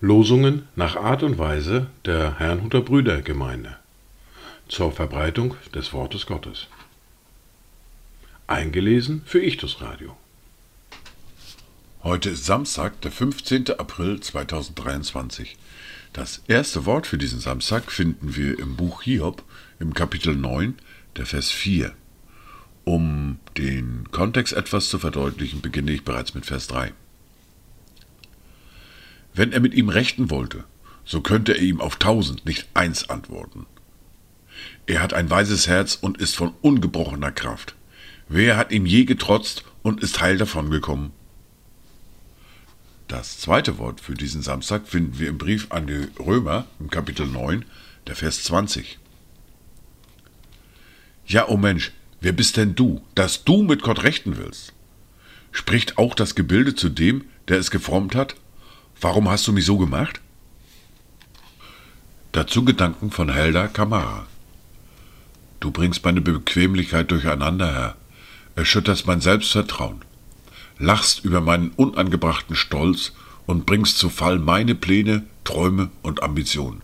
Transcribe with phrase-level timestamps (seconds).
[0.00, 3.76] Losungen nach Art und Weise der Herrnhuter Brüdergemeinde
[4.68, 6.68] zur Verbreitung des Wortes Gottes.
[8.46, 10.16] Eingelesen für Ichtus Radio.
[12.02, 13.78] Heute ist Samstag, der 15.
[13.78, 15.56] April 2023.
[16.12, 19.42] Das erste Wort für diesen Samstag finden wir im Buch Hiob
[19.78, 20.78] im Kapitel 9,
[21.16, 21.92] der Vers 4.
[22.88, 26.92] Um den Kontext etwas zu verdeutlichen, beginne ich bereits mit Vers 3.
[29.34, 30.62] Wenn er mit ihm rechten wollte,
[31.04, 33.66] so könnte er ihm auf tausend nicht eins antworten.
[34.86, 37.74] Er hat ein weises Herz und ist von ungebrochener Kraft.
[38.28, 41.10] Wer hat ihm je getrotzt und ist heil davongekommen?
[43.08, 47.26] Das zweite Wort für diesen Samstag finden wir im Brief an die Römer im Kapitel
[47.26, 47.64] 9,
[48.06, 49.00] der Vers 20.
[51.26, 54.72] Ja, o oh Mensch, wer bist denn du, dass du mit Gott rechten willst?
[55.52, 58.36] Spricht auch das Gebilde zu dem, der es geformt hat?
[59.00, 60.20] Warum hast du mich so gemacht?
[62.32, 64.26] Dazu Gedanken von Helda Kamara.
[65.60, 67.96] Du bringst meine Bequemlichkeit durcheinander, Herr,
[68.54, 70.02] erschütterst mein Selbstvertrauen
[70.78, 73.12] lachst über meinen unangebrachten Stolz
[73.46, 76.82] und bringst zu Fall meine Pläne, Träume und Ambitionen.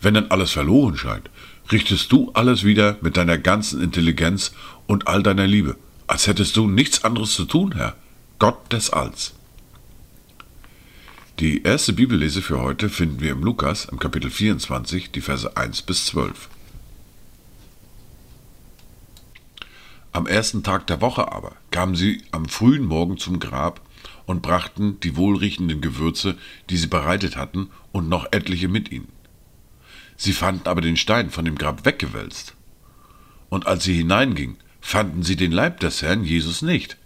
[0.00, 1.30] Wenn dann alles verloren scheint,
[1.70, 4.52] richtest du alles wieder mit deiner ganzen Intelligenz
[4.86, 7.96] und all deiner Liebe, als hättest du nichts anderes zu tun, Herr,
[8.38, 9.34] Gott des Alls.
[11.40, 15.82] Die erste Bibellese für heute finden wir im Lukas im Kapitel 24, die Verse 1
[15.82, 16.48] bis 12.
[20.10, 23.80] Am ersten Tag der Woche aber kamen sie am frühen Morgen zum Grab
[24.26, 26.36] und brachten die wohlriechenden Gewürze,
[26.70, 29.17] die sie bereitet hatten, und noch etliche mit ihnen.
[30.18, 32.54] Sie fanden aber den Stein von dem Grab weggewälzt.
[33.48, 36.98] Und als sie hineingingen, fanden sie den Leib des Herrn Jesus nicht.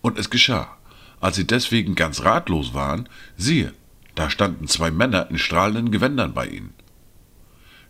[0.00, 0.76] Und es geschah,
[1.20, 3.74] als sie deswegen ganz ratlos waren, siehe,
[4.14, 6.72] da standen zwei Männer in strahlenden Gewändern bei ihnen.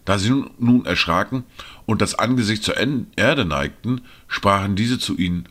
[0.05, 1.44] Da sie nun erschraken
[1.87, 5.49] und das Angesicht zur Erde neigten, sprachen diese zu ihnen,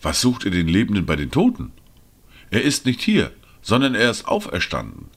[0.00, 1.72] Was sucht ihr den Lebenden bei den Toten?
[2.50, 5.08] Er ist nicht hier, sondern er ist auferstanden.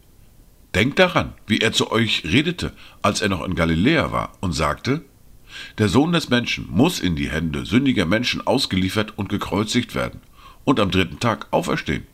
[0.75, 5.05] Denkt daran, wie er zu euch redete, als er noch in Galiläa war, und sagte,
[5.77, 10.21] Der Sohn des Menschen muss in die Hände sündiger Menschen ausgeliefert und gekreuzigt werden
[10.63, 12.07] und am dritten Tag auferstehen.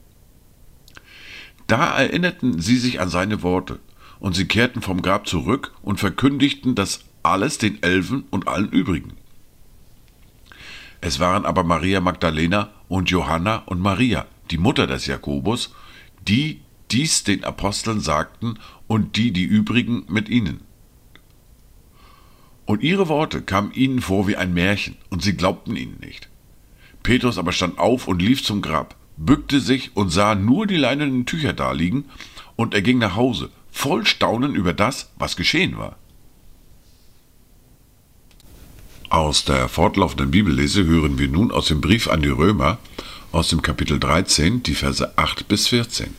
[1.68, 3.80] Da erinnerten sie sich an seine Worte,
[4.19, 9.14] und sie kehrten vom Grab zurück und verkündigten das alles den Elfen und allen übrigen.
[11.00, 15.74] Es waren aber Maria Magdalena und Johanna und Maria, die Mutter des Jakobus,
[16.28, 20.61] die dies den Aposteln sagten und die die übrigen mit ihnen.
[22.66, 26.29] Und ihre Worte kamen ihnen vor wie ein Märchen, und sie glaubten ihnen nicht.
[27.01, 31.25] Petrus aber stand auf und lief zum Grab, bückte sich und sah nur die leinenen
[31.25, 32.05] Tücher daliegen,
[32.55, 35.97] und er ging nach Hause voll Staunen über das, was geschehen war.
[39.09, 42.77] Aus der fortlaufenden Bibellese hören wir nun aus dem Brief an die Römer
[43.31, 46.13] aus dem Kapitel 13 die Verse 8 bis 14.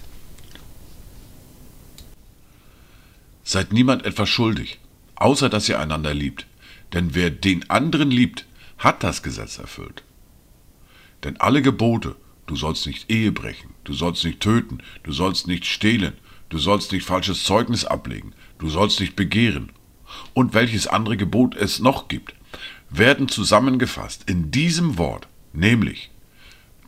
[3.53, 4.79] Seid niemand etwas schuldig,
[5.17, 6.47] außer dass ihr einander liebt,
[6.93, 8.47] denn wer den anderen liebt,
[8.79, 10.05] hat das Gesetz erfüllt.
[11.25, 12.15] Denn alle Gebote,
[12.47, 16.13] du sollst nicht Ehe brechen, du sollst nicht töten, du sollst nicht stehlen,
[16.49, 19.73] du sollst nicht falsches Zeugnis ablegen, du sollst nicht begehren,
[20.33, 22.37] und welches andere Gebot es noch gibt,
[22.89, 26.13] werden zusammengefasst in diesem Wort, nämlich,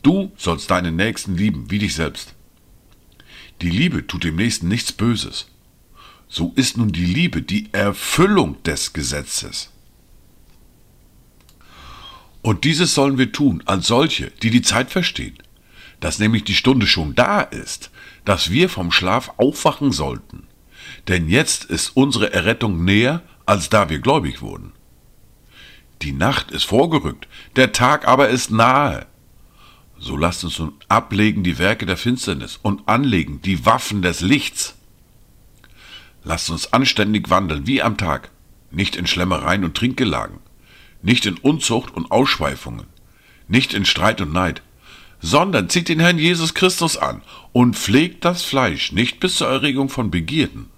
[0.04, 2.36] du sollst deinen Nächsten lieben wie dich selbst.
[3.62, 5.48] Die Liebe tut dem Nächsten nichts Böses.
[6.34, 9.68] So ist nun die Liebe die Erfüllung des Gesetzes.
[12.40, 15.36] Und dieses sollen wir tun als solche, die die Zeit verstehen,
[16.00, 17.90] dass nämlich die Stunde schon da ist,
[18.24, 20.44] dass wir vom Schlaf aufwachen sollten.
[21.06, 24.72] Denn jetzt ist unsere Errettung näher, als da wir gläubig wurden.
[26.00, 29.04] Die Nacht ist vorgerückt, der Tag aber ist nahe.
[29.98, 34.78] So lasst uns nun ablegen die Werke der Finsternis und anlegen die Waffen des Lichts.
[36.24, 38.30] Lasst uns anständig wandeln wie am Tag,
[38.70, 40.38] nicht in Schlemmereien und Trinkgelagen,
[41.02, 42.86] nicht in Unzucht und Ausschweifungen,
[43.48, 44.62] nicht in Streit und Neid,
[45.20, 47.22] sondern zieht den Herrn Jesus Christus an
[47.52, 50.68] und pflegt das Fleisch nicht bis zur Erregung von Begierden.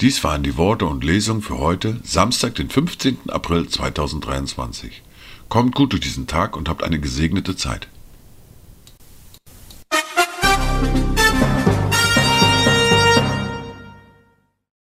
[0.00, 3.30] Dies waren die Worte und Lesungen für heute, Samstag, den 15.
[3.30, 5.02] April 2023.
[5.48, 7.88] Kommt gut durch diesen Tag und habt eine gesegnete Zeit.